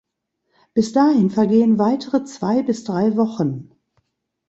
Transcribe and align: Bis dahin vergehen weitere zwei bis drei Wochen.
Bis 0.73 0.93
dahin 0.93 1.29
vergehen 1.29 1.77
weitere 1.77 2.23
zwei 2.23 2.63
bis 2.63 2.83
drei 2.83 3.15
Wochen. 3.17 3.69